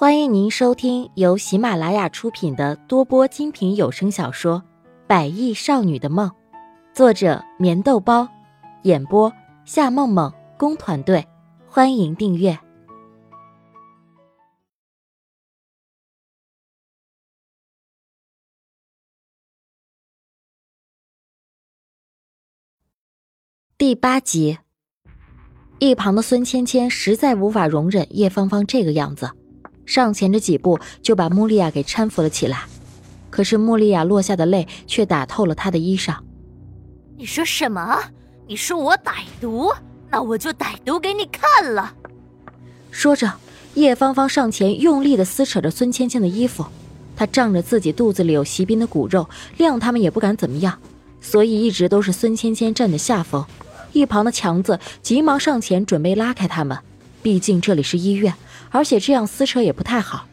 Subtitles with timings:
[0.00, 4.62] 欢迎您收听由喜马拉雅出品的多播精品有声小说
[5.08, 6.28] 《百亿少女的梦》，
[6.94, 8.28] 作者：棉豆包，
[8.84, 9.32] 演播：
[9.64, 11.26] 夏梦梦工团队。
[11.66, 12.56] 欢迎订阅
[23.76, 24.58] 第八集。
[25.80, 29.28] 一旁的孙芊芊实在无法容忍叶芳芳这个样子。
[29.88, 32.64] 上前着几步，就把穆丽亚给搀扶了起来。
[33.30, 36.14] 可是穆丽亚落下的泪却打透了他的衣裳。
[37.16, 37.98] 你说什么？
[38.46, 39.72] 你说我歹毒？
[40.10, 41.94] 那我就歹毒给你看了。
[42.90, 43.32] 说着，
[43.74, 46.66] 叶芳芳上前用力的撕扯着孙芊芊的衣服。
[47.16, 50.78] 她仗着自己肚子里有席斌的骨肉，谅他们也不敢怎么样，
[51.18, 53.42] 所以一直都是孙芊芊占着下风。
[53.94, 56.76] 一旁的强子急忙上前准备拉开他们，
[57.22, 58.34] 毕竟这里是医院。
[58.70, 60.26] 而且这样撕扯也不太好，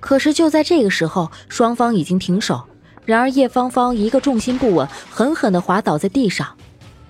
[0.00, 2.64] 可是就在这个时候，双方已经停手。
[3.04, 6.46] 然而叶芳芳一个重心不稳，狠狠地滑倒在地上。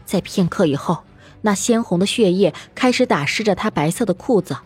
[0.04, 0.98] 在片刻以后，
[1.42, 4.56] 那鲜红的血液开始打湿着她白色的裤子。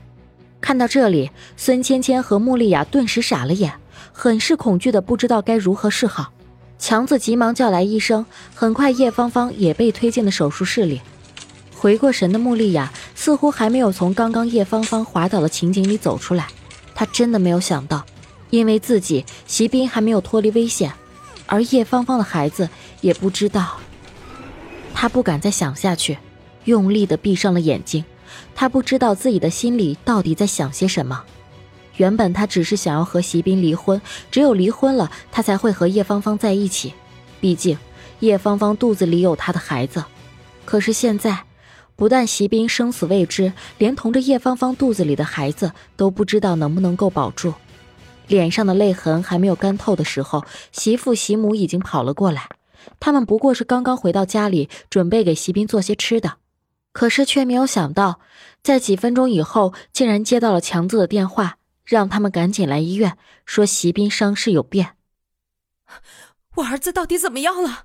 [0.60, 3.72] 看到这里，孙芊芊和穆丽亚顿时傻了眼，
[4.12, 6.32] 很是恐惧的不知道该如何是好。
[6.78, 11.00] 强子急忙叫来医生，很快叶芳芳也被推进了手术室里。
[11.82, 16.46] 回过神的穆丽亚似乎还没有从刚刚叶芳芳滑倒的情景里走出来，
[16.94, 18.06] 她真的没有想到，
[18.50, 20.92] 因为自己席斌还没有脱离危险，
[21.46, 22.68] 而叶芳芳的孩子
[23.00, 23.80] 也不知道。
[24.94, 26.16] 她不敢再想下去，
[26.66, 28.04] 用力的闭上了眼睛。
[28.54, 31.24] 她不知道自己的心里到底在想些什么。
[31.96, 36.94] 原本她只是想要和席斌离婚，只有离婚了，她才会和叶芳芳在一起。
[37.40, 37.76] 毕竟
[38.20, 40.04] 叶芳芳肚子里有她的孩子，
[40.64, 41.42] 可是现在。
[41.94, 47.54] 不但席斌生死未知，连同着叶芳芳肚子里的孩子都不知道能不能够保住。
[48.26, 52.48] 脸上的泪痕还没有干透的时候，媳妇席母已经跑了过来。
[52.98, 56.34] 他们不过是刚刚回到家里，准备给席斌做些吃的，
[56.92, 58.20] 可是却没有想到，
[58.62, 64.96] 在几分钟以后，竟然接到了强子的电话，让他们赶紧来医院，说席斌伤势有变。
[66.56, 67.84] 我儿子到底怎么样了？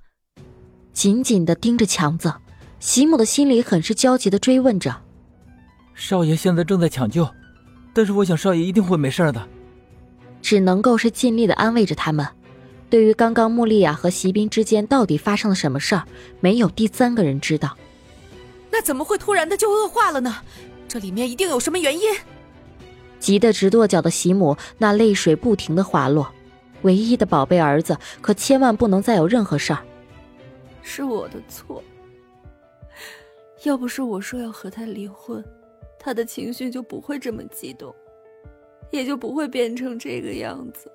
[0.94, 2.34] 紧紧地盯着强子。
[2.80, 4.96] 席母的心里很是焦急的追问着
[5.96, 7.28] ：“少爷现在正在抢救，
[7.94, 9.48] 但是我想少爷一定会没事的。”
[10.42, 12.26] 只能够是尽力的安慰着他们。
[12.90, 16.04] 对于刚刚穆丽亚和席斌之间到底发生了什么事儿，
[16.40, 17.76] 没有第三个人知道。
[18.72, 20.38] 那怎么会突然的就恶化了呢？
[20.88, 22.02] 这里面一定有什么原因。
[23.20, 26.32] 急得直跺脚的席母，那泪水不停的滑落。
[26.84, 29.80] 唯一的宝贝儿子，可千万不能再有任何事儿。
[30.84, 31.84] 是我的错。
[33.63, 35.44] 要不是我说要和他离婚，
[36.00, 37.94] 他的情绪就不会这么激动，
[38.91, 40.91] 也就不会变成这个样子。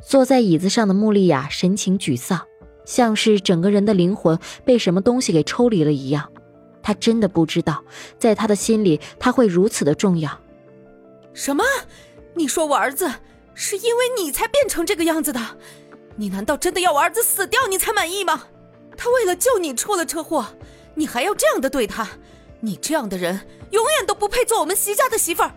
[0.00, 2.40] 坐在椅子上的穆丽亚神情沮丧，
[2.84, 6.30] 像是整个人的灵魂被什么东西给抽离了一样。
[6.82, 7.82] 她真的不知道，
[8.18, 10.38] 在他的心里，他会如此的重要。
[11.32, 11.64] 什么？
[12.34, 13.10] 你说我儿子
[13.54, 15.40] 是因为你才变成这个样子的？
[16.16, 18.44] 你难道真的要我儿子死掉你才满意吗？
[18.96, 20.46] 他为了救你出了车祸。
[20.94, 22.08] 你还要这样的对他？
[22.60, 23.40] 你这样的人
[23.72, 25.52] 永远都不配做我们席家的媳妇儿！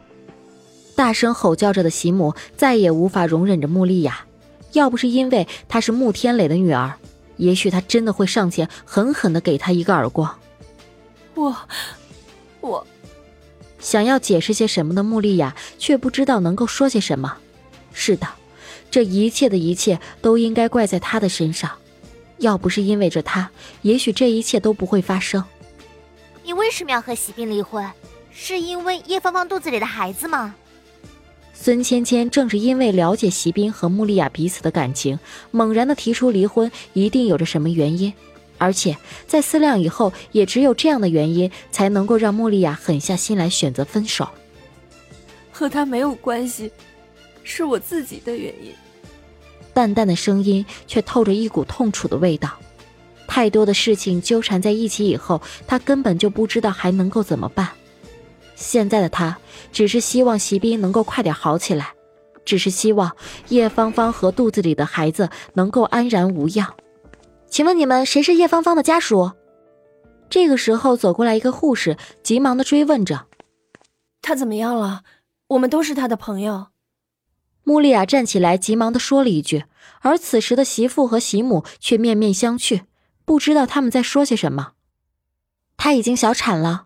[0.93, 4.25] 大声吼叫着的席母再也无法容忍着穆丽亚，
[4.73, 6.95] 要不是因为她是穆天磊的女儿，
[7.37, 10.37] 也许她真的会上前狠狠的给她一个耳光。
[11.35, 11.55] 我，
[12.59, 12.85] 我，
[13.79, 17.37] 想要解释些什么的穆丽亚却不知道能够说些什么。
[17.93, 18.27] 是的，
[18.91, 21.71] 这一切的一切都应该怪在他的身上。
[22.39, 23.49] 要不是因为着他，
[23.81, 25.43] 也许这一切都不会发生。
[26.43, 27.85] 你为什么要和席斌离婚？
[28.31, 30.55] 是因为叶芳芳肚子里的孩子吗？
[31.53, 35.17] 孙芊芊正是因为了解席斌和穆丽亚彼此的感情，
[35.49, 38.13] 猛然的提出离婚，一定有着什么原因。
[38.59, 38.95] 而且
[39.27, 44.27] 在思量以后，也只有这样的原因，才能够让穆丽亚狠下心来选择分手。
[45.51, 46.71] 和他没有关系，
[47.43, 48.71] 是我自己的原因。
[49.77, 52.49] 淡淡的声音却透着一股痛楚的味道。
[53.27, 57.69] 太多的事情纠缠在一起以后，他根本就不知道还能够怎么办。
[58.55, 59.37] 现在的他
[59.71, 61.93] 只是希望席斌能够快点好起来，
[62.43, 63.15] 只是希望
[63.49, 66.73] 叶芳芳和肚子里的孩子能够安然无恙。
[67.47, 69.31] 请问你们谁是叶芳芳的家属？
[70.27, 73.27] 这个时候走过来一个护士，急忙的追问着
[74.23, 75.03] ：“他怎么样了？
[75.49, 76.69] 我们都是他的朋友。”
[77.67, 79.65] 穆丽亚站起来，急忙的说了一句，
[79.99, 82.83] 而此时的媳妇和媳母却面面相觑，
[83.25, 84.71] 不知道他们在说些什么。
[85.75, 86.85] 她已经小产了。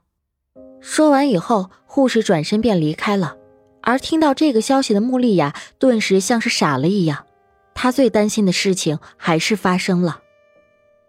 [0.79, 3.37] 说完以后，护士转身便离开了。
[3.83, 7.27] 而听到这个消息的穆丽亚顿时像是傻了一样，
[7.75, 10.21] 她最担心的事情还是发生了。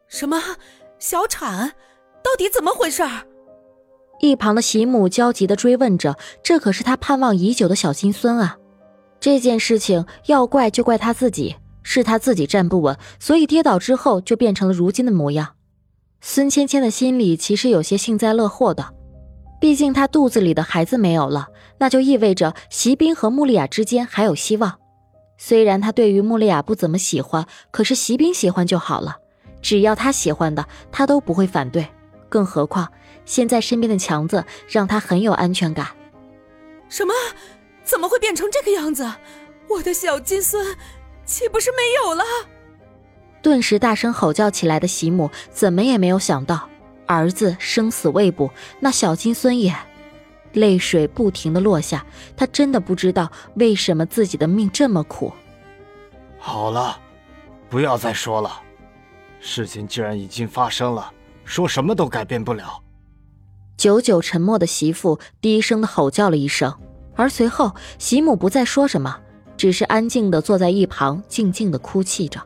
[0.06, 0.38] 什么？
[0.98, 1.72] 小产？
[2.22, 3.02] 到底怎么回事？
[4.20, 8.58] 一旁的席母焦急的追问着，这可是她盼望已久的小金孙啊！
[9.22, 11.54] 这件事情要怪就怪他自己，
[11.84, 15.54] 是他自己站不稳，所以跌倒之后就变成了如今的模样。
[16.20, 18.84] 孙芊芊的心里其实有些幸灾乐祸的，
[19.60, 21.46] 毕竟她肚子里的孩子没有了，
[21.78, 24.76] 那就意味着席斌和穆丽亚之间还有希望。
[25.38, 29.18] 虽然他对于穆丽亚不怎么喜欢，可是席斌喜欢就好了，
[29.60, 31.86] 只要他喜欢的，他都不会反对。
[32.28, 32.90] 更何况
[33.25, 35.86] 现在身边的强子让他很有安全感。
[36.88, 37.14] 什么？
[37.84, 39.11] 怎么会变成这个样子？
[39.69, 40.76] 我的小金孙
[41.25, 42.25] 岂不是没有了？
[43.40, 46.69] 顿时大声吼叫起来的席母怎么也没有想到，
[47.06, 48.50] 儿子生死未卜，
[48.81, 49.75] 那小金孙也……
[50.52, 52.05] 泪水不停的落下，
[52.37, 55.32] 他真的不知道为什么自己的命这么苦。
[56.38, 57.00] 好了，
[57.70, 58.61] 不要再说了，
[59.40, 61.11] 事情既然已经发生了，
[61.44, 62.82] 说什么都改变不了。
[63.78, 66.78] 久久沉默的媳妇低声的吼叫了一声，
[67.14, 69.19] 而随后席母不再说什么，
[69.56, 72.41] 只是安静的坐在一旁，静静的哭泣着。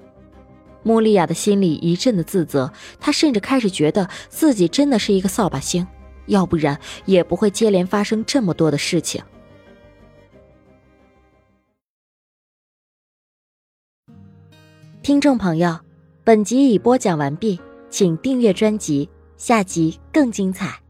[0.82, 5.86] 穆丽亚的心里一阵的自责，她甚至开始觉得自己真的是一个扫把星，
[6.26, 9.22] 要不然也不会接连发生这么多的事情。
[15.02, 15.78] 听众朋友，
[16.22, 17.60] 本集已播讲完毕，
[17.90, 20.85] 请订阅专辑，下集更精彩。